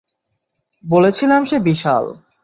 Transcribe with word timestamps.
বলেছিলাম 0.83 1.41
সে 1.45 1.57
বিশাল! 1.59 2.05